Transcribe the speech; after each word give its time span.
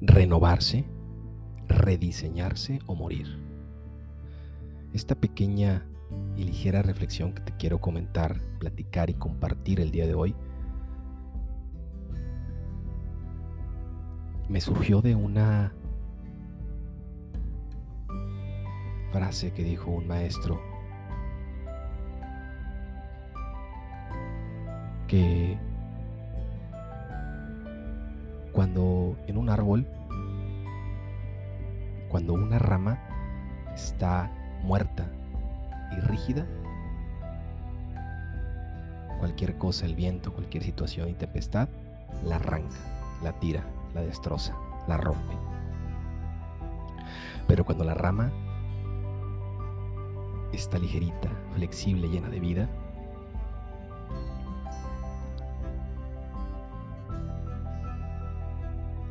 Renovarse, 0.00 0.84
rediseñarse 1.68 2.80
o 2.86 2.94
morir. 2.94 3.26
Esta 4.92 5.14
pequeña 5.14 5.86
y 6.36 6.44
ligera 6.44 6.82
reflexión 6.82 7.32
que 7.32 7.42
te 7.42 7.56
quiero 7.56 7.80
comentar, 7.80 8.40
platicar 8.58 9.10
y 9.10 9.14
compartir 9.14 9.80
el 9.80 9.90
día 9.90 10.06
de 10.06 10.14
hoy 10.14 10.34
me 14.50 14.60
surgió 14.60 15.00
de 15.00 15.14
una 15.14 15.72
frase 19.12 19.52
que 19.52 19.62
dijo 19.62 19.92
un 19.92 20.08
maestro 20.08 20.60
que 25.06 25.56
cuando 28.60 29.16
en 29.26 29.38
un 29.38 29.48
árbol, 29.48 29.86
cuando 32.10 32.34
una 32.34 32.58
rama 32.58 32.98
está 33.74 34.30
muerta 34.62 35.10
y 35.96 36.00
rígida, 36.00 36.46
cualquier 39.18 39.56
cosa, 39.56 39.86
el 39.86 39.94
viento, 39.94 40.34
cualquier 40.34 40.62
situación 40.62 41.08
y 41.08 41.14
tempestad, 41.14 41.70
la 42.22 42.36
arranca, 42.36 42.76
la 43.22 43.32
tira, 43.40 43.64
la 43.94 44.02
destroza, 44.02 44.54
la 44.86 44.98
rompe. 44.98 45.38
Pero 47.48 47.64
cuando 47.64 47.84
la 47.84 47.94
rama 47.94 48.30
está 50.52 50.78
ligerita, 50.78 51.30
flexible, 51.54 52.10
llena 52.10 52.28
de 52.28 52.40
vida, 52.40 52.68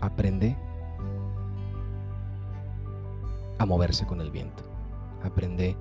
aprende 0.02 0.58
a 3.58 3.66
moverse 3.66 4.06
con 4.06 4.22
el 4.22 4.32
viento. 4.32 4.64
Aprende 5.24 5.76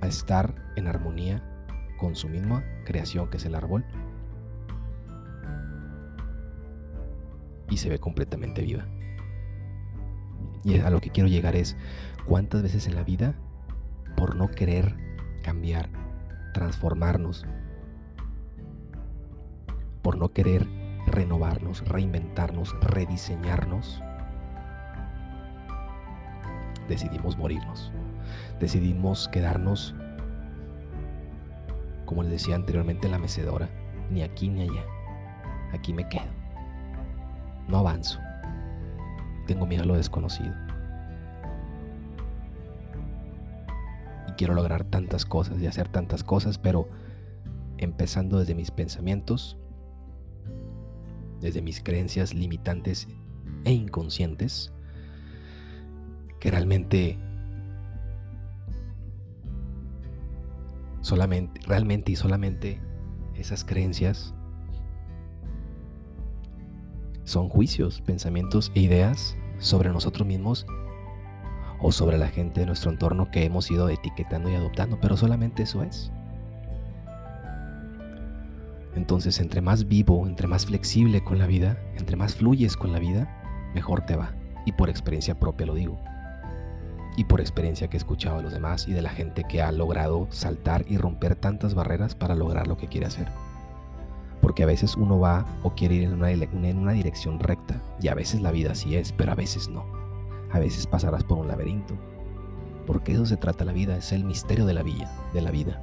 a 0.00 0.06
estar 0.06 0.54
en 0.76 0.88
armonía 0.88 1.42
con 1.98 2.14
su 2.14 2.28
misma 2.28 2.64
creación 2.84 3.30
que 3.30 3.36
es 3.36 3.44
el 3.46 3.54
árbol 3.54 3.84
y 7.70 7.76
se 7.76 7.88
ve 7.88 7.98
completamente 7.98 8.62
viva. 8.62 8.86
Y 10.62 10.78
a 10.78 10.90
lo 10.90 11.00
que 11.00 11.10
quiero 11.10 11.28
llegar 11.28 11.56
es 11.56 11.76
cuántas 12.26 12.62
veces 12.62 12.86
en 12.86 12.94
la 12.94 13.04
vida, 13.04 13.34
por 14.16 14.36
no 14.36 14.50
querer 14.50 14.96
cambiar, 15.42 15.90
transformarnos, 16.54 17.44
por 20.04 20.18
no 20.18 20.28
querer 20.28 20.68
renovarnos, 21.06 21.82
reinventarnos, 21.88 22.78
rediseñarnos, 22.82 24.02
decidimos 26.88 27.38
morirnos. 27.38 27.90
Decidimos 28.60 29.28
quedarnos, 29.28 29.94
como 32.04 32.22
les 32.22 32.32
decía 32.32 32.54
anteriormente, 32.54 33.06
en 33.06 33.12
la 33.12 33.18
mecedora, 33.18 33.70
ni 34.10 34.22
aquí 34.22 34.50
ni 34.50 34.62
allá. 34.62 34.84
Aquí 35.72 35.94
me 35.94 36.06
quedo. 36.06 36.30
No 37.66 37.78
avanzo. 37.78 38.20
Tengo 39.46 39.66
miedo 39.66 39.84
a 39.84 39.86
lo 39.86 39.96
desconocido. 39.96 40.54
Y 44.28 44.32
quiero 44.32 44.52
lograr 44.52 44.84
tantas 44.84 45.24
cosas 45.24 45.60
y 45.60 45.66
hacer 45.66 45.88
tantas 45.88 46.22
cosas, 46.22 46.58
pero 46.58 46.90
empezando 47.78 48.38
desde 48.38 48.54
mis 48.54 48.70
pensamientos, 48.70 49.56
desde 51.40 51.62
mis 51.62 51.80
creencias 51.82 52.34
limitantes 52.34 53.08
e 53.64 53.72
inconscientes, 53.72 54.72
que 56.40 56.50
realmente 56.50 57.18
solamente 61.00 61.60
realmente 61.66 62.12
y 62.12 62.16
solamente 62.16 62.80
esas 63.34 63.64
creencias 63.64 64.34
son 67.24 67.48
juicios, 67.48 68.00
pensamientos 68.02 68.70
e 68.74 68.80
ideas 68.80 69.36
sobre 69.58 69.90
nosotros 69.90 70.26
mismos 70.26 70.66
o 71.80 71.92
sobre 71.92 72.18
la 72.18 72.28
gente 72.28 72.60
de 72.60 72.66
nuestro 72.66 72.90
entorno 72.90 73.30
que 73.30 73.44
hemos 73.44 73.70
ido 73.70 73.88
etiquetando 73.88 74.50
y 74.50 74.54
adoptando, 74.54 74.98
pero 75.00 75.16
solamente 75.16 75.64
eso 75.64 75.82
es. 75.82 76.12
Entonces, 78.96 79.40
entre 79.40 79.60
más 79.60 79.88
vivo, 79.88 80.26
entre 80.26 80.46
más 80.46 80.66
flexible 80.66 81.22
con 81.24 81.38
la 81.38 81.46
vida, 81.46 81.78
entre 81.96 82.16
más 82.16 82.34
fluyes 82.34 82.76
con 82.76 82.92
la 82.92 82.98
vida, 82.98 83.70
mejor 83.74 84.02
te 84.06 84.16
va. 84.16 84.34
Y 84.64 84.72
por 84.72 84.88
experiencia 84.88 85.38
propia 85.38 85.66
lo 85.66 85.74
digo. 85.74 85.98
Y 87.16 87.24
por 87.24 87.40
experiencia 87.40 87.88
que 87.88 87.96
he 87.96 87.98
escuchado 87.98 88.38
de 88.38 88.44
los 88.44 88.52
demás 88.52 88.86
y 88.88 88.92
de 88.92 89.02
la 89.02 89.10
gente 89.10 89.44
que 89.44 89.62
ha 89.62 89.72
logrado 89.72 90.28
saltar 90.30 90.84
y 90.88 90.96
romper 90.96 91.36
tantas 91.36 91.74
barreras 91.74 92.14
para 92.14 92.34
lograr 92.34 92.66
lo 92.66 92.76
que 92.76 92.88
quiere 92.88 93.06
hacer. 93.06 93.28
Porque 94.40 94.62
a 94.62 94.66
veces 94.66 94.96
uno 94.96 95.18
va 95.18 95.46
o 95.62 95.74
quiere 95.74 95.96
ir 95.96 96.04
en 96.04 96.14
una, 96.14 96.30
en 96.30 96.78
una 96.78 96.92
dirección 96.92 97.40
recta 97.40 97.80
y 98.00 98.08
a 98.08 98.14
veces 98.14 98.42
la 98.42 98.52
vida 98.52 98.72
así 98.72 98.96
es, 98.96 99.12
pero 99.12 99.32
a 99.32 99.36
veces 99.36 99.68
no. 99.68 99.84
A 100.52 100.58
veces 100.60 100.86
pasarás 100.86 101.24
por 101.24 101.38
un 101.38 101.48
laberinto. 101.48 101.94
Porque 102.86 103.12
eso 103.12 103.26
se 103.26 103.36
trata 103.36 103.64
la 103.64 103.72
vida, 103.72 103.96
es 103.96 104.12
el 104.12 104.24
misterio 104.24 104.66
de 104.66 104.74
la 104.74 104.82
vida. 104.82 105.10
De 105.32 105.40
la 105.40 105.50
vida. 105.50 105.82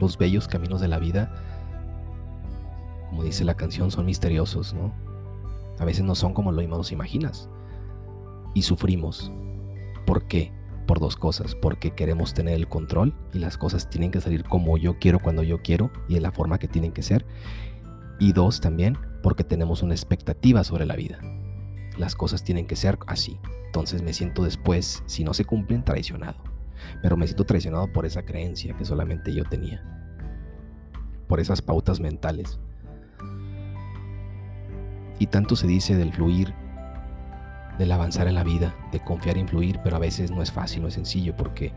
los 0.00 0.18
bellos 0.18 0.48
caminos 0.48 0.80
de 0.80 0.88
la 0.88 0.98
vida 0.98 1.32
como 3.10 3.24
dice 3.24 3.44
la 3.44 3.54
canción, 3.54 3.90
son 3.90 4.06
misteriosos, 4.06 4.72
¿no? 4.72 4.94
A 5.80 5.84
veces 5.84 6.04
no 6.04 6.14
son 6.14 6.32
como 6.32 6.52
lo 6.52 6.62
nos 6.62 6.92
imaginas. 6.92 7.48
Y 8.54 8.62
sufrimos. 8.62 9.32
¿Por 10.06 10.28
qué? 10.28 10.52
Por 10.86 11.00
dos 11.00 11.16
cosas. 11.16 11.56
Porque 11.56 11.90
queremos 11.90 12.34
tener 12.34 12.54
el 12.54 12.68
control 12.68 13.12
y 13.32 13.40
las 13.40 13.58
cosas 13.58 13.90
tienen 13.90 14.12
que 14.12 14.20
salir 14.20 14.44
como 14.44 14.78
yo 14.78 15.00
quiero, 15.00 15.18
cuando 15.18 15.42
yo 15.42 15.60
quiero 15.60 15.90
y 16.08 16.16
en 16.16 16.22
la 16.22 16.30
forma 16.30 16.60
que 16.60 16.68
tienen 16.68 16.92
que 16.92 17.02
ser. 17.02 17.26
Y 18.20 18.32
dos, 18.32 18.60
también 18.60 18.96
porque 19.24 19.42
tenemos 19.42 19.82
una 19.82 19.94
expectativa 19.94 20.62
sobre 20.62 20.86
la 20.86 20.94
vida. 20.94 21.18
Las 21.98 22.14
cosas 22.14 22.44
tienen 22.44 22.68
que 22.68 22.76
ser 22.76 22.96
así. 23.08 23.40
Entonces 23.66 24.02
me 24.02 24.12
siento 24.12 24.44
después, 24.44 25.02
si 25.06 25.24
no 25.24 25.34
se 25.34 25.44
cumplen, 25.44 25.84
traicionado. 25.84 26.38
Pero 27.02 27.16
me 27.16 27.26
siento 27.26 27.44
traicionado 27.44 27.92
por 27.92 28.06
esa 28.06 28.24
creencia 28.24 28.76
que 28.76 28.84
solamente 28.84 29.34
yo 29.34 29.42
tenía. 29.44 29.82
Por 31.26 31.40
esas 31.40 31.60
pautas 31.60 31.98
mentales 31.98 32.60
y 35.20 35.26
tanto 35.26 35.54
se 35.54 35.68
dice 35.68 35.94
del 35.96 36.12
fluir, 36.12 36.54
del 37.78 37.92
avanzar 37.92 38.26
en 38.26 38.34
la 38.34 38.42
vida, 38.42 38.74
de 38.90 39.00
confiar 39.00 39.36
y 39.36 39.40
influir, 39.40 39.78
pero 39.84 39.96
a 39.96 40.00
veces 40.00 40.30
no 40.30 40.42
es 40.42 40.50
fácil, 40.50 40.82
no 40.82 40.88
es 40.88 40.94
sencillo, 40.94 41.36
porque 41.36 41.72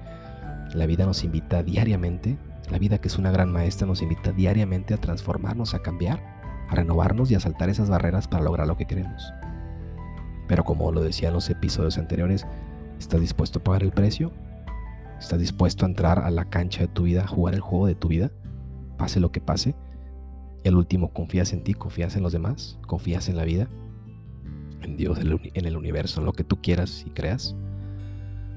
la 0.73 0.85
vida 0.85 1.05
nos 1.05 1.23
invita 1.25 1.61
diariamente, 1.61 2.37
la 2.71 2.79
vida 2.79 2.99
que 2.99 3.09
es 3.09 3.17
una 3.17 3.31
gran 3.31 3.51
maestra 3.51 3.85
nos 3.85 4.01
invita 4.01 4.31
diariamente 4.31 4.93
a 4.93 4.97
transformarnos, 4.97 5.73
a 5.73 5.79
cambiar, 5.79 6.23
a 6.69 6.75
renovarnos 6.75 7.29
y 7.31 7.35
a 7.35 7.41
saltar 7.41 7.69
esas 7.69 7.89
barreras 7.89 8.29
para 8.29 8.43
lograr 8.43 8.65
lo 8.65 8.77
que 8.77 8.85
queremos. 8.85 9.33
Pero 10.47 10.63
como 10.63 10.91
lo 10.93 11.03
decía 11.03 11.27
en 11.27 11.33
los 11.33 11.49
episodios 11.49 11.97
anteriores, 11.97 12.47
¿estás 12.97 13.19
dispuesto 13.19 13.59
a 13.59 13.63
pagar 13.63 13.83
el 13.83 13.91
precio? 13.91 14.31
¿Estás 15.19 15.39
dispuesto 15.39 15.85
a 15.85 15.89
entrar 15.89 16.19
a 16.19 16.31
la 16.31 16.45
cancha 16.45 16.81
de 16.81 16.87
tu 16.87 17.03
vida, 17.03 17.23
a 17.23 17.27
jugar 17.27 17.55
el 17.55 17.61
juego 17.61 17.87
de 17.87 17.95
tu 17.95 18.07
vida? 18.07 18.31
Pase 18.97 19.19
lo 19.19 19.31
que 19.31 19.41
pase. 19.41 19.75
Al 20.65 20.75
último, 20.75 21.11
confías 21.11 21.51
en 21.51 21.63
ti, 21.63 21.73
confías 21.73 22.15
en 22.15 22.23
los 22.23 22.31
demás, 22.31 22.79
confías 22.87 23.27
en 23.27 23.35
la 23.35 23.43
vida, 23.43 23.67
en 24.81 24.95
Dios, 24.95 25.19
en 25.19 25.65
el 25.65 25.77
universo, 25.77 26.21
en 26.21 26.25
lo 26.25 26.33
que 26.33 26.43
tú 26.43 26.61
quieras 26.61 27.03
y 27.05 27.09
creas, 27.09 27.55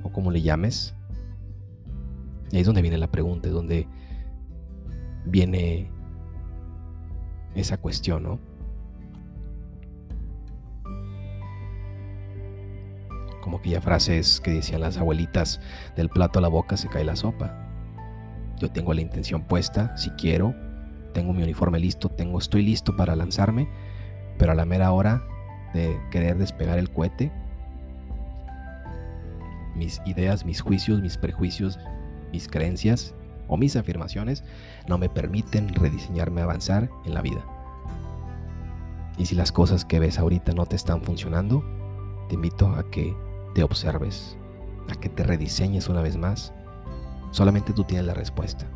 o 0.02 0.12
como 0.12 0.30
le 0.30 0.40
llames. 0.40 0.94
Y 2.52 2.56
ahí 2.56 2.60
es 2.60 2.66
donde 2.66 2.82
viene 2.82 2.96
la 2.96 3.10
pregunta, 3.10 3.48
es 3.48 3.54
donde 3.54 3.88
viene 5.24 5.90
esa 7.56 7.78
cuestión, 7.78 8.22
¿no? 8.22 8.38
Como 13.40 13.58
aquella 13.58 13.80
frases 13.80 14.40
que 14.40 14.52
decían 14.52 14.80
las 14.80 14.96
abuelitas, 14.96 15.60
del 15.96 16.08
plato 16.08 16.38
a 16.38 16.42
la 16.42 16.48
boca 16.48 16.76
se 16.76 16.88
cae 16.88 17.04
la 17.04 17.16
sopa. 17.16 17.68
Yo 18.58 18.70
tengo 18.70 18.94
la 18.94 19.00
intención 19.00 19.42
puesta, 19.42 19.96
si 19.96 20.10
quiero, 20.10 20.54
tengo 21.16 21.32
mi 21.32 21.42
uniforme 21.42 21.80
listo, 21.80 22.10
tengo, 22.10 22.38
estoy 22.38 22.60
listo 22.60 22.94
para 22.94 23.16
lanzarme, 23.16 23.70
pero 24.36 24.52
a 24.52 24.54
la 24.54 24.66
mera 24.66 24.92
hora 24.92 25.24
de 25.72 25.98
querer 26.10 26.36
despegar 26.36 26.78
el 26.78 26.90
cohete, 26.90 27.32
mis 29.74 30.02
ideas, 30.04 30.44
mis 30.44 30.60
juicios, 30.60 31.00
mis 31.00 31.16
prejuicios, 31.16 31.78
mis 32.32 32.48
creencias 32.48 33.14
o 33.48 33.56
mis 33.56 33.76
afirmaciones 33.76 34.44
no 34.88 34.98
me 34.98 35.08
permiten 35.08 35.72
rediseñarme, 35.72 36.42
avanzar 36.42 36.90
en 37.06 37.14
la 37.14 37.22
vida. 37.22 37.42
Y 39.16 39.24
si 39.24 39.36
las 39.36 39.52
cosas 39.52 39.86
que 39.86 39.98
ves 39.98 40.18
ahorita 40.18 40.52
no 40.52 40.66
te 40.66 40.76
están 40.76 41.00
funcionando, 41.00 41.64
te 42.28 42.34
invito 42.34 42.68
a 42.74 42.90
que 42.90 43.16
te 43.54 43.62
observes, 43.62 44.36
a 44.90 44.96
que 44.96 45.08
te 45.08 45.24
rediseñes 45.24 45.88
una 45.88 46.02
vez 46.02 46.18
más. 46.18 46.52
Solamente 47.30 47.72
tú 47.72 47.84
tienes 47.84 48.04
la 48.04 48.12
respuesta. 48.12 48.66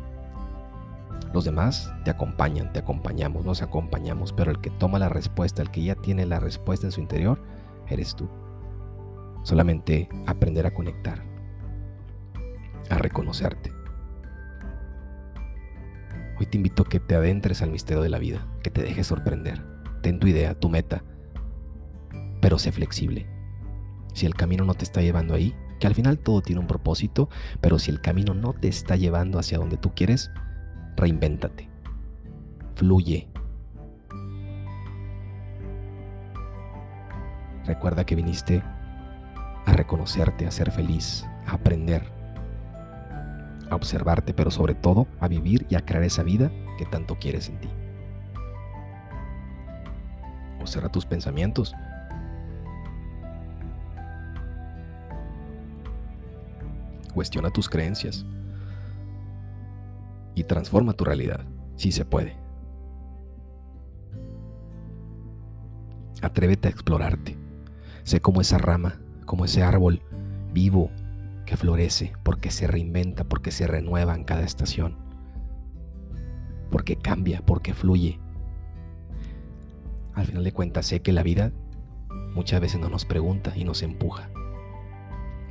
Los 1.33 1.45
demás 1.45 1.93
te 2.03 2.11
acompañan, 2.11 2.73
te 2.73 2.79
acompañamos, 2.79 3.45
nos 3.45 3.61
acompañamos, 3.61 4.33
pero 4.33 4.51
el 4.51 4.59
que 4.59 4.69
toma 4.69 4.99
la 4.99 5.07
respuesta, 5.07 5.61
el 5.61 5.71
que 5.71 5.83
ya 5.83 5.95
tiene 5.95 6.25
la 6.25 6.39
respuesta 6.39 6.87
en 6.87 6.91
su 6.91 6.99
interior, 6.99 7.41
eres 7.87 8.15
tú. 8.15 8.29
Solamente 9.43 10.09
aprender 10.27 10.65
a 10.65 10.73
conectar, 10.73 11.23
a 12.89 12.97
reconocerte. 12.97 13.71
Hoy 16.37 16.45
te 16.47 16.57
invito 16.57 16.83
a 16.83 16.89
que 16.89 16.99
te 16.99 17.15
adentres 17.15 17.61
al 17.61 17.71
misterio 17.71 18.03
de 18.03 18.09
la 18.09 18.19
vida, 18.19 18.47
que 18.61 18.71
te 18.71 18.81
dejes 18.81 19.07
sorprender. 19.07 19.63
Ten 20.01 20.19
tu 20.19 20.27
idea, 20.27 20.59
tu 20.59 20.69
meta, 20.69 21.03
pero 22.41 22.59
sé 22.59 22.71
flexible. 22.71 23.27
Si 24.13 24.25
el 24.25 24.35
camino 24.35 24.65
no 24.65 24.73
te 24.73 24.83
está 24.83 25.01
llevando 25.01 25.33
ahí, 25.33 25.55
que 25.79 25.87
al 25.87 25.95
final 25.95 26.19
todo 26.19 26.41
tiene 26.41 26.59
un 26.59 26.67
propósito, 26.67 27.29
pero 27.61 27.79
si 27.79 27.89
el 27.89 28.01
camino 28.01 28.33
no 28.33 28.53
te 28.53 28.67
está 28.67 28.97
llevando 28.97 29.39
hacia 29.39 29.57
donde 29.57 29.77
tú 29.77 29.93
quieres, 29.95 30.29
reinvéntate. 30.95 31.69
Fluye. 32.75 33.27
Recuerda 37.65 38.05
que 38.05 38.15
viniste 38.15 38.63
a 39.65 39.73
reconocerte, 39.73 40.47
a 40.47 40.51
ser 40.51 40.71
feliz, 40.71 41.27
a 41.45 41.53
aprender, 41.53 42.03
a 43.69 43.75
observarte, 43.75 44.33
pero 44.33 44.51
sobre 44.51 44.73
todo 44.73 45.07
a 45.19 45.27
vivir 45.27 45.65
y 45.69 45.75
a 45.75 45.85
crear 45.85 46.03
esa 46.03 46.23
vida 46.23 46.51
que 46.77 46.85
tanto 46.85 47.17
quieres 47.19 47.49
en 47.49 47.59
ti. 47.59 47.69
Observa 50.59 50.89
tus 50.89 51.05
pensamientos. 51.05 51.73
Cuestiona 57.13 57.49
tus 57.49 57.67
creencias 57.67 58.25
y 60.35 60.43
transforma 60.43 60.93
tu 60.93 61.03
realidad, 61.03 61.45
si 61.75 61.91
se 61.91 62.05
puede. 62.05 62.37
Atrévete 66.21 66.67
a 66.67 66.71
explorarte. 66.71 67.37
Sé 68.03 68.21
como 68.21 68.41
esa 68.41 68.57
rama, 68.57 69.01
como 69.25 69.45
ese 69.45 69.63
árbol 69.63 70.01
vivo 70.53 70.91
que 71.45 71.57
florece 71.57 72.13
porque 72.23 72.51
se 72.51 72.67
reinventa, 72.67 73.23
porque 73.23 73.51
se 73.51 73.67
renueva 73.67 74.15
en 74.15 74.23
cada 74.23 74.43
estación, 74.43 74.97
porque 76.69 76.95
cambia, 76.95 77.41
porque 77.45 77.73
fluye. 77.73 78.19
Al 80.13 80.25
final 80.25 80.43
de 80.43 80.53
cuentas 80.53 80.85
sé 80.85 81.01
que 81.01 81.11
la 81.11 81.23
vida 81.23 81.51
muchas 82.35 82.61
veces 82.61 82.79
no 82.79 82.89
nos 82.89 83.05
pregunta 83.05 83.53
y 83.55 83.63
nos 83.63 83.81
empuja. 83.81 84.29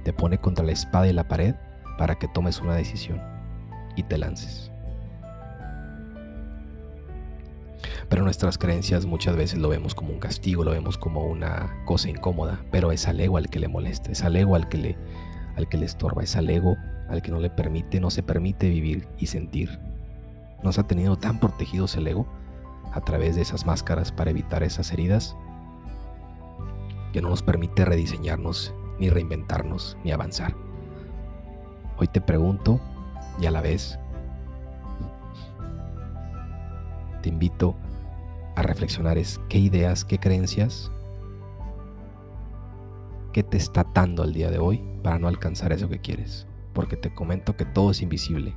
Te 0.05 0.12
pone 0.12 0.38
contra 0.38 0.65
la 0.65 0.73
espada 0.73 1.09
y 1.09 1.12
la 1.12 1.29
pared 1.29 1.55
para 1.99 2.17
que 2.17 2.29
tomes 2.29 2.61
una 2.61 2.75
decisión 2.75 3.40
y 3.97 4.03
te 4.03 4.19
lances. 4.19 4.71
Pero 8.09 8.25
nuestras 8.25 8.59
creencias 8.59 9.07
muchas 9.07 9.37
veces 9.37 9.59
lo 9.59 9.69
vemos 9.69 9.95
como 9.95 10.13
un 10.13 10.19
castigo, 10.19 10.65
lo 10.65 10.73
vemos 10.73 10.99
como 10.99 11.27
una 11.27 11.85
cosa 11.85 12.11
incómoda, 12.11 12.61
pero 12.73 12.91
es 12.91 13.07
al 13.07 13.21
ego 13.21 13.37
al 13.37 13.49
que 13.49 13.61
le 13.61 13.69
molesta, 13.69 14.11
es 14.11 14.25
al 14.25 14.37
ego 14.37 14.57
al 14.57 14.69
que 14.69 14.79
le, 14.79 14.99
al 15.57 15.69
que 15.69 15.79
le 15.79 15.87
estorba, 15.87 16.25
es 16.25 16.35
al 16.35 16.51
ego 16.51 16.77
al 17.09 17.23
que 17.23 17.31
no 17.31 17.39
le 17.39 17.51
permite, 17.51 18.01
no 18.01 18.11
se 18.11 18.25
permite 18.25 18.69
vivir 18.69 19.07
y 19.19 19.27
sentir. 19.27 19.79
Nos 20.63 20.79
ha 20.79 20.89
tenido 20.89 21.17
tan 21.17 21.39
protegidos 21.39 21.95
el 21.97 22.09
ego 22.09 22.27
a 22.93 23.01
través 23.01 23.37
de 23.37 23.43
esas 23.43 23.65
máscaras 23.65 24.11
para 24.11 24.31
evitar 24.31 24.65
esas 24.65 24.93
heridas 24.93 25.37
que 27.13 27.23
no 27.23 27.31
nos 27.31 27.43
permite 27.43 27.85
rediseñarnos, 27.85 28.75
ni 28.99 29.09
reinventarnos, 29.09 29.97
ni 30.05 30.13
avanzar. 30.13 30.55
Hoy 31.97 32.09
te 32.09 32.21
pregunto 32.21 32.81
y 33.41 33.47
a 33.47 33.51
la 33.51 33.63
vez 33.63 33.99
te 37.23 37.29
invito 37.29 37.75
a 38.57 38.63
reflexionar 38.63 39.19
qué 39.49 39.59
ideas, 39.59 40.05
qué 40.05 40.19
creencias, 40.19 40.91
qué 43.33 43.43
te 43.43 43.57
está 43.57 43.83
atando 43.83 44.23
al 44.23 44.33
día 44.33 44.51
de 44.51 44.59
hoy 44.59 44.83
para 45.03 45.19
no 45.19 45.29
alcanzar 45.29 45.73
eso 45.73 45.89
que 45.89 46.01
quieres. 46.01 46.47
Porque 46.73 46.97
te 46.97 47.13
comento 47.13 47.57
que 47.57 47.65
todo 47.65 47.91
es 47.91 48.03
invisible. 48.03 48.55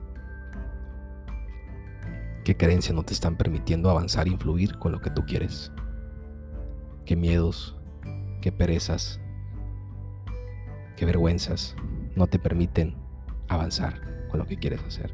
¿Qué 2.44 2.57
creencias 2.57 2.94
no 2.94 3.03
te 3.03 3.13
están 3.13 3.38
permitiendo 3.38 3.89
avanzar 3.89 4.27
e 4.27 4.31
influir 4.31 4.77
con 4.77 4.91
lo 4.91 5.00
que 5.00 5.09
tú 5.09 5.25
quieres? 5.25 5.71
¿Qué 7.06 7.15
miedos, 7.15 7.77
qué 8.41 8.51
perezas, 8.51 9.19
qué 10.95 11.06
vergüenzas 11.06 11.75
no 12.15 12.27
te 12.27 12.39
permiten 12.39 12.95
avanzar 13.47 14.12
con 14.33 14.39
lo 14.39 14.47
que 14.47 14.57
quieres 14.57 14.81
hacer? 14.83 15.13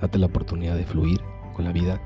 Date 0.00 0.16
la 0.16 0.26
oportunidad 0.26 0.76
de 0.76 0.86
fluir 0.86 1.20
con 1.56 1.64
la 1.64 1.72
vida. 1.72 2.00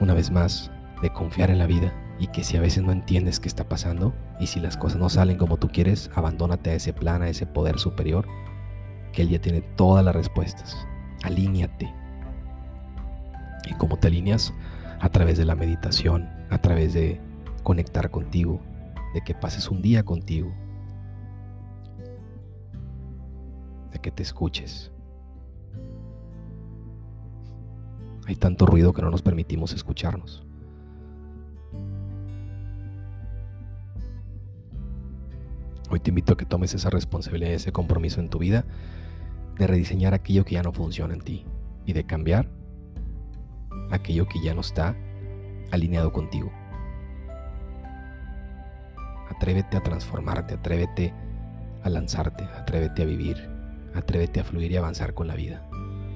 Una 0.00 0.12
vez 0.12 0.32
más, 0.32 0.72
de 1.02 1.10
confiar 1.10 1.50
en 1.50 1.60
la 1.60 1.68
vida 1.68 1.92
y 2.18 2.26
que 2.26 2.42
si 2.42 2.56
a 2.56 2.60
veces 2.60 2.82
no 2.82 2.90
entiendes 2.90 3.38
qué 3.38 3.46
está 3.46 3.68
pasando 3.68 4.12
y 4.40 4.48
si 4.48 4.58
las 4.58 4.76
cosas 4.76 4.98
no 4.98 5.08
salen 5.08 5.38
como 5.38 5.56
tú 5.56 5.68
quieres, 5.68 6.10
abandónate 6.16 6.70
a 6.70 6.74
ese 6.74 6.92
plan, 6.92 7.22
a 7.22 7.28
ese 7.28 7.46
poder 7.46 7.78
superior, 7.78 8.26
que 9.12 9.22
Él 9.22 9.28
ya 9.28 9.40
tiene 9.40 9.60
todas 9.60 10.04
las 10.04 10.16
respuestas. 10.16 10.84
Alíñate. 11.22 11.94
Y 13.70 13.74
cómo 13.74 13.98
te 13.98 14.08
alineas 14.08 14.52
a 14.98 15.10
través 15.10 15.38
de 15.38 15.44
la 15.44 15.54
meditación, 15.54 16.28
a 16.50 16.58
través 16.58 16.92
de 16.92 17.20
conectar 17.62 18.10
contigo, 18.10 18.60
de 19.14 19.20
que 19.20 19.34
pases 19.34 19.70
un 19.70 19.82
día 19.82 20.04
contigo, 20.04 20.52
de 23.92 23.98
que 23.98 24.10
te 24.10 24.22
escuches. 24.22 24.90
Hay 28.26 28.36
tanto 28.36 28.66
ruido 28.66 28.92
que 28.92 29.02
no 29.02 29.10
nos 29.10 29.22
permitimos 29.22 29.72
escucharnos. 29.72 30.46
Hoy 35.90 36.00
te 36.00 36.10
invito 36.10 36.32
a 36.32 36.36
que 36.36 36.46
tomes 36.46 36.72
esa 36.72 36.88
responsabilidad, 36.88 37.52
ese 37.52 37.72
compromiso 37.72 38.20
en 38.20 38.30
tu 38.30 38.38
vida 38.38 38.64
de 39.58 39.66
rediseñar 39.66 40.14
aquello 40.14 40.44
que 40.44 40.54
ya 40.54 40.62
no 40.62 40.72
funciona 40.72 41.12
en 41.12 41.20
ti 41.20 41.44
y 41.84 41.92
de 41.92 42.04
cambiar 42.04 42.48
aquello 43.90 44.26
que 44.26 44.42
ya 44.42 44.54
no 44.54 44.62
está 44.62 44.96
alineado 45.70 46.12
contigo. 46.12 46.50
Atrévete 49.42 49.76
a 49.76 49.82
transformarte, 49.82 50.54
atrévete 50.54 51.12
a 51.82 51.90
lanzarte, 51.90 52.44
atrévete 52.44 53.02
a 53.02 53.06
vivir, 53.06 53.50
atrévete 53.92 54.38
a 54.38 54.44
fluir 54.44 54.70
y 54.70 54.76
avanzar 54.76 55.14
con 55.14 55.26
la 55.26 55.34
vida 55.34 55.66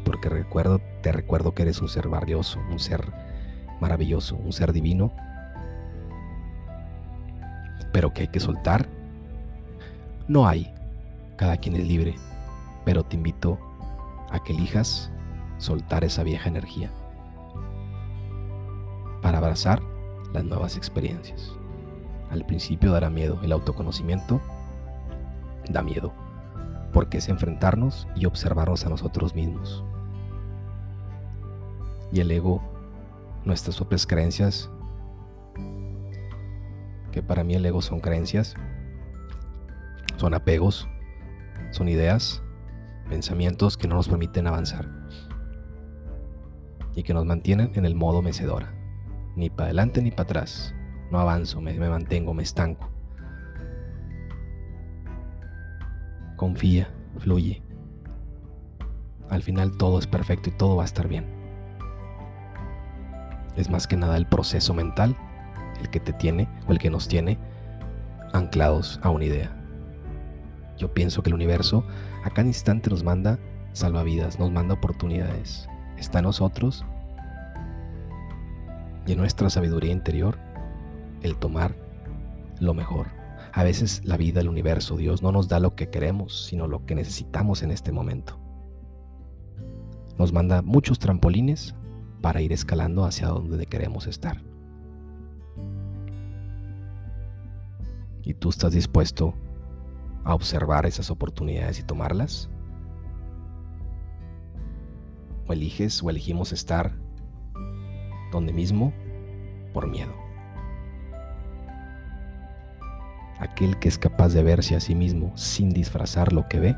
porque 0.06 0.28
recuerdo, 0.28 0.80
te 1.02 1.10
recuerdo 1.10 1.52
que 1.52 1.62
eres 1.62 1.82
un 1.82 1.88
ser 1.88 2.08
valioso, 2.08 2.60
un 2.70 2.78
ser 2.78 3.12
maravilloso, 3.80 4.36
un 4.36 4.52
ser 4.52 4.72
divino, 4.72 5.12
pero 7.92 8.14
que 8.14 8.22
hay 8.22 8.28
que 8.28 8.38
soltar. 8.38 8.88
No 10.28 10.46
hay, 10.46 10.72
cada 11.36 11.56
quien 11.56 11.74
es 11.74 11.84
libre, 11.84 12.14
pero 12.84 13.02
te 13.02 13.16
invito 13.16 13.58
a 14.30 14.38
que 14.44 14.52
elijas 14.52 15.10
soltar 15.58 16.04
esa 16.04 16.22
vieja 16.22 16.48
energía 16.48 16.92
para 19.22 19.38
abrazar 19.38 19.82
las 20.32 20.44
nuevas 20.44 20.76
experiencias. 20.76 21.52
Al 22.30 22.44
principio 22.44 22.92
dará 22.92 23.10
miedo, 23.10 23.38
el 23.42 23.52
autoconocimiento 23.52 24.40
da 25.70 25.82
miedo, 25.82 26.12
porque 26.92 27.18
es 27.18 27.28
enfrentarnos 27.28 28.08
y 28.16 28.26
observarnos 28.26 28.84
a 28.86 28.88
nosotros 28.88 29.34
mismos. 29.34 29.84
Y 32.12 32.20
el 32.20 32.30
ego, 32.30 32.62
nuestras 33.44 33.76
propias 33.76 34.06
creencias, 34.06 34.70
que 37.12 37.22
para 37.22 37.44
mí 37.44 37.54
el 37.54 37.64
ego 37.64 37.82
son 37.82 38.00
creencias, 38.00 38.54
son 40.16 40.34
apegos, 40.34 40.88
son 41.70 41.88
ideas, 41.88 42.42
pensamientos 43.08 43.76
que 43.76 43.88
no 43.88 43.94
nos 43.94 44.08
permiten 44.08 44.46
avanzar 44.46 44.88
y 46.94 47.02
que 47.02 47.14
nos 47.14 47.24
mantienen 47.26 47.72
en 47.74 47.86
el 47.86 47.94
modo 47.94 48.22
mecedora, 48.22 48.72
ni 49.36 49.50
para 49.50 49.64
adelante 49.64 50.02
ni 50.02 50.10
para 50.10 50.22
atrás, 50.22 50.74
no 51.10 51.20
avanzo, 51.20 51.60
me, 51.60 51.78
mantengo, 51.78 52.34
me 52.34 52.42
estanco. 52.42 52.90
Confía, 56.36 56.90
fluye. 57.18 57.62
Al 59.30 59.42
final 59.42 59.76
todo 59.76 59.98
es 59.98 60.06
perfecto 60.06 60.50
y 60.50 60.52
todo 60.52 60.76
va 60.76 60.82
a 60.82 60.86
estar 60.86 61.08
bien 61.08 61.36
es 63.56 63.70
más 63.70 63.86
que 63.86 63.96
nada 63.96 64.16
el 64.16 64.26
proceso 64.26 64.74
mental 64.74 65.16
el 65.80 65.90
que 65.90 66.00
te 66.00 66.12
tiene 66.12 66.48
o 66.68 66.72
el 66.72 66.78
que 66.78 66.90
nos 66.90 67.08
tiene 67.08 67.38
anclados 68.32 69.00
a 69.02 69.10
una 69.10 69.24
idea. 69.24 69.52
Yo 70.78 70.92
pienso 70.92 71.22
que 71.22 71.30
el 71.30 71.34
universo 71.34 71.86
a 72.24 72.30
cada 72.30 72.48
instante 72.48 72.90
nos 72.90 73.02
manda 73.02 73.38
salvavidas, 73.72 74.38
nos 74.38 74.50
manda 74.50 74.74
oportunidades. 74.74 75.68
Está 75.96 76.18
en 76.18 76.24
nosotros 76.24 76.84
y 79.06 79.12
en 79.12 79.18
nuestra 79.18 79.48
sabiduría 79.48 79.92
interior 79.92 80.38
el 81.22 81.36
tomar 81.36 81.76
lo 82.60 82.74
mejor. 82.74 83.08
A 83.52 83.64
veces 83.64 84.02
la 84.04 84.16
vida, 84.16 84.40
el 84.40 84.48
universo, 84.48 84.96
Dios 84.96 85.22
no 85.22 85.32
nos 85.32 85.48
da 85.48 85.60
lo 85.60 85.74
que 85.74 85.88
queremos, 85.88 86.46
sino 86.46 86.66
lo 86.66 86.84
que 86.84 86.94
necesitamos 86.94 87.62
en 87.62 87.70
este 87.70 87.92
momento. 87.92 88.38
Nos 90.18 90.32
manda 90.32 90.62
muchos 90.62 90.98
trampolines 90.98 91.74
para 92.20 92.40
ir 92.40 92.52
escalando 92.52 93.04
hacia 93.04 93.28
donde 93.28 93.66
queremos 93.66 94.06
estar. 94.06 94.42
¿Y 98.22 98.34
tú 98.34 98.48
estás 98.48 98.72
dispuesto 98.72 99.34
a 100.24 100.34
observar 100.34 100.84
esas 100.84 101.10
oportunidades 101.10 101.78
y 101.78 101.84
tomarlas? 101.84 102.50
¿O 105.46 105.52
eliges 105.52 106.02
o 106.02 106.10
elegimos 106.10 106.52
estar 106.52 106.92
donde 108.32 108.52
mismo 108.52 108.92
por 109.72 109.86
miedo? 109.86 110.25
Aquel 113.46 113.78
que 113.78 113.88
es 113.88 113.96
capaz 113.96 114.30
de 114.30 114.42
verse 114.42 114.74
a 114.74 114.80
sí 114.80 114.96
mismo 114.96 115.30
sin 115.36 115.70
disfrazar 115.70 116.32
lo 116.32 116.48
que 116.48 116.58
ve, 116.58 116.76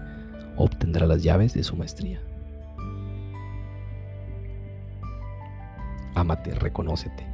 obtendrá 0.57 1.07
las 1.07 1.23
llaves 1.23 1.55
de 1.55 1.65
su 1.65 1.77
maestría. 1.77 2.21
Ámate, 6.15 6.55
reconócete, 6.55 7.27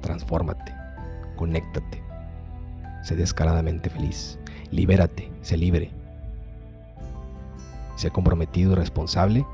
transfórmate, 0.00 0.74
conéctate, 1.36 2.02
sé 3.02 3.14
descaradamente 3.14 3.90
feliz, 3.90 4.38
libérate, 4.70 5.30
sé 5.42 5.58
libre, 5.58 5.90
sé 7.96 8.10
comprometido 8.10 8.72
y 8.72 8.76
responsable, 8.76 9.46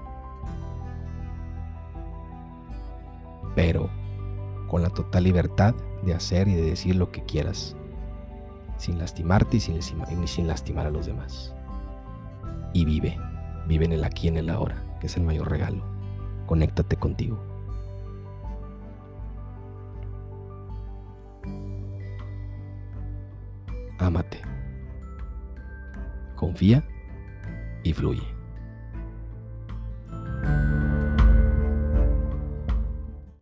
pero 3.57 3.91
con 4.69 4.83
la 4.83 4.91
total 4.91 5.25
libertad 5.25 5.75
de 6.05 6.15
hacer 6.15 6.47
y 6.47 6.55
de 6.55 6.63
decir 6.63 6.95
lo 6.95 7.11
que 7.11 7.25
quieras, 7.25 7.75
sin 8.85 8.99
lastimarte 8.99 9.57
y 9.57 9.61
sin, 9.61 10.47
lastimar 10.47 10.87
a 10.87 10.91
los 10.91 11.07
demás. 11.07 11.55
Y 12.75 12.85
vive, 12.85 13.19
vive 13.67 13.87
en 13.87 13.93
el 13.93 14.05
aquí 14.05 14.27
y 14.27 14.29
en 14.29 14.37
el 14.37 14.51
ahora, 14.51 14.77
que 15.01 15.07
es 15.07 15.17
el 15.17 15.23
mayor 15.23 15.51
regalo. 15.51 15.83
Conéctate 16.45 16.97
contigo. 16.97 17.43
Ámate. 23.99 24.43
Confía 26.37 26.87
y 27.85 27.95
fluye. 27.95 28.34